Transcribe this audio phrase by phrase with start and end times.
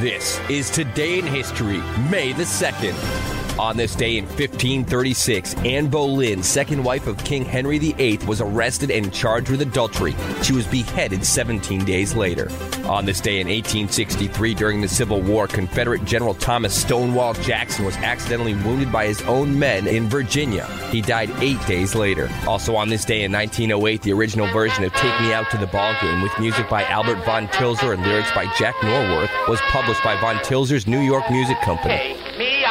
[0.00, 3.37] This is Today in History, May the 2nd.
[3.58, 8.92] On this day in 1536, Anne Boleyn, second wife of King Henry VIII, was arrested
[8.92, 10.14] and charged with adultery.
[10.44, 12.48] She was beheaded 17 days later.
[12.84, 17.96] On this day in 1863, during the Civil War, Confederate General Thomas Stonewall Jackson was
[17.96, 20.66] accidentally wounded by his own men in Virginia.
[20.92, 22.30] He died eight days later.
[22.46, 25.66] Also on this day in 1908, the original version of Take Me Out to the
[25.66, 30.04] Ball Game, with music by Albert Von Tilzer and lyrics by Jack Norworth, was published
[30.04, 32.17] by Von Tilzer's New York Music Company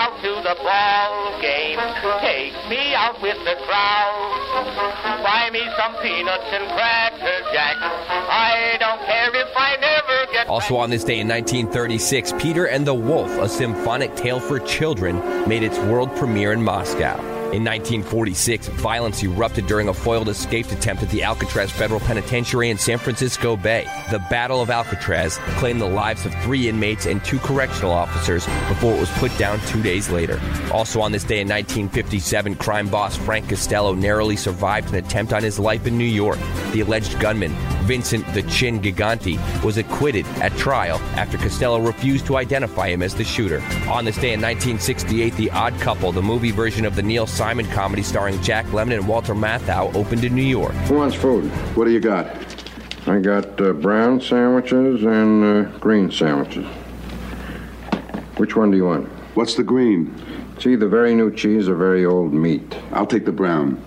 [0.08, 1.80] out to the ball game.
[2.22, 5.24] Take me out with the crowd.
[5.24, 7.76] Buy me some peanuts and cracker jack.
[7.80, 10.48] I don't care if I never get.
[10.48, 15.18] Also on this day in 1936, Peter and the Wolf, a symphonic tale for children,
[15.48, 17.37] made its world premiere in Moscow.
[17.54, 22.78] In 1946, violence erupted during a foiled escape attempt at the Alcatraz Federal Penitentiary in
[22.78, 23.88] San Francisco Bay.
[24.12, 28.94] The Battle of Alcatraz claimed the lives of three inmates and two correctional officers before
[28.94, 30.42] it was put down two days later.
[30.74, 35.42] Also on this day in 1957, crime boss Frank Costello narrowly survived an attempt on
[35.42, 36.38] his life in New York.
[36.74, 37.56] The alleged gunman,
[37.88, 43.16] Vincent the Chin Gigante, was acquitted at trial after Costello refused to identify him as
[43.16, 43.62] the shooter.
[43.90, 47.66] On this day in 1968, The Odd Couple, the movie version of the Neil Simon
[47.68, 50.74] comedy starring Jack Lemmon and Walter Matthau opened in New York.
[50.74, 51.46] Who wants food?
[51.76, 52.36] What do you got?
[53.08, 56.68] I got uh, brown sandwiches and uh, green sandwiches.
[58.36, 59.08] Which one do you want?
[59.36, 60.14] What's the green?
[60.56, 62.78] It's either very new cheese or very old meat.
[62.92, 63.82] I'll take the brown.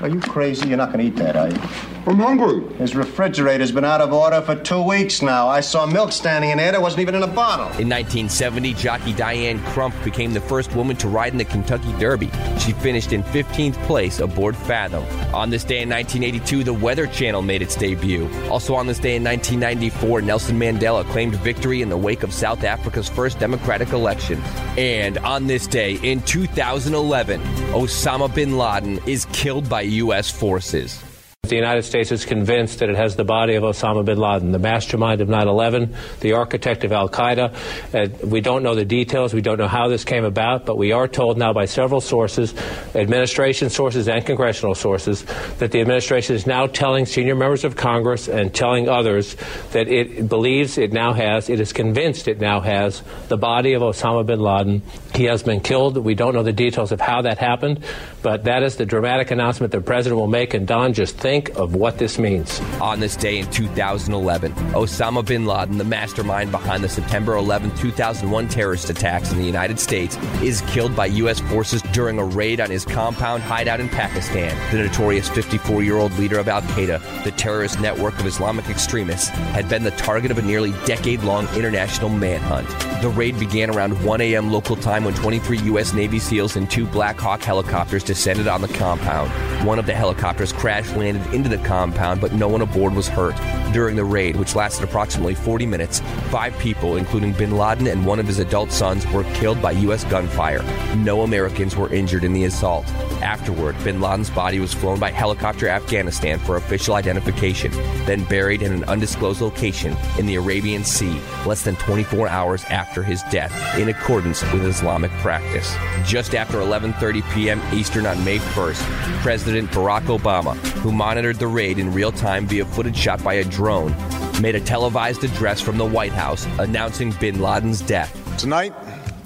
[0.00, 0.68] Are you crazy?
[0.68, 1.93] You're not going to eat that, are you?
[2.06, 2.60] I'm hungry.
[2.76, 5.48] His refrigerator's been out of order for two weeks now.
[5.48, 7.64] I saw milk standing in there that wasn't even in a bottle.
[7.80, 12.30] In 1970, jockey Diane Crump became the first woman to ride in the Kentucky Derby.
[12.58, 15.02] She finished in 15th place aboard Fathom.
[15.34, 18.28] On this day in 1982, the Weather Channel made its debut.
[18.50, 22.64] Also on this day in 1994, Nelson Mandela claimed victory in the wake of South
[22.64, 24.42] Africa's first democratic election.
[24.76, 27.40] And on this day in 2011,
[27.72, 30.30] Osama bin Laden is killed by U.S.
[30.30, 31.02] forces.
[31.48, 34.58] The United States is convinced that it has the body of Osama bin Laden, the
[34.58, 37.54] mastermind of 9 11, the architect of Al Qaeda.
[37.94, 39.34] Uh, we don't know the details.
[39.34, 42.54] We don't know how this came about, but we are told now by several sources,
[42.94, 45.24] administration sources and congressional sources,
[45.58, 49.36] that the administration is now telling senior members of Congress and telling others
[49.72, 53.82] that it believes it now has, it is convinced it now has the body of
[53.82, 54.82] Osama bin Laden.
[55.14, 55.96] He has been killed.
[55.98, 57.84] We don't know the details of how that happened,
[58.22, 60.54] but that is the dramatic announcement the president will make.
[60.54, 62.60] And Don, just think think of what this means.
[62.80, 68.48] On this day in 2011, Osama bin Laden, the mastermind behind the September 11, 2001
[68.48, 71.40] terrorist attacks in the United States, is killed by U.S.
[71.40, 74.54] forces during a raid on his compound hideout in Pakistan.
[74.70, 79.28] The notorious 54 year old leader of Al Qaeda, the terrorist network of Islamic extremists,
[79.56, 82.68] had been the target of a nearly decade long international manhunt.
[83.02, 84.52] The raid began around 1 a.m.
[84.52, 85.92] local time when 23 U.S.
[85.92, 89.32] Navy SEALs and two Black Hawk helicopters descended on the compound.
[89.66, 93.34] One of the helicopters crash landed into the compound, but no one aboard was hurt.
[93.72, 98.18] During the raid, which lasted approximately 40 minutes, five people, including bin Laden and one
[98.18, 100.04] of his adult sons, were killed by U.S.
[100.04, 100.62] gunfire.
[100.96, 102.86] No Americans were injured in the assault.
[103.22, 107.72] Afterward, bin Laden's body was flown by helicopter Afghanistan for official identification,
[108.04, 113.02] then buried in an undisclosed location in the Arabian Sea less than 24 hours after
[113.02, 115.74] his death, in accordance with Islamic practice.
[116.04, 117.60] Just after 11:30 p.m.
[117.72, 118.82] Eastern on May 1st,
[119.22, 123.44] President Barack Obama, who monitored the raid in real time via footage shot by a
[123.44, 123.94] drone,
[124.42, 128.36] made a televised address from the White House announcing bin Laden's death.
[128.36, 128.74] Tonight,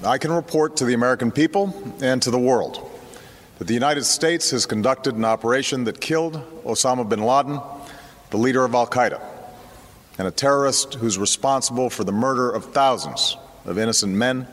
[0.03, 2.87] I can report to the American people and to the world
[3.57, 7.59] that the United States has conducted an operation that killed Osama bin Laden,
[8.29, 9.19] the leader of Al Qaeda,
[10.19, 13.35] and a terrorist who's responsible for the murder of thousands
[13.65, 14.47] of innocent men,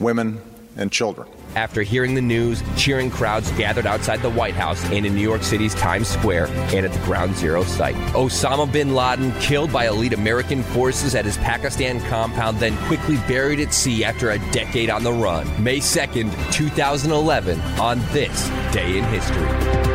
[0.00, 0.40] women,
[0.76, 1.28] and children.
[1.54, 5.42] After hearing the news, cheering crowds gathered outside the White House and in New York
[5.42, 7.94] City's Times Square and at the Ground Zero site.
[8.14, 13.60] Osama bin Laden killed by elite American forces at his Pakistan compound, then quickly buried
[13.60, 15.46] at sea after a decade on the run.
[15.62, 19.91] May 2nd, 2011, on this day in history.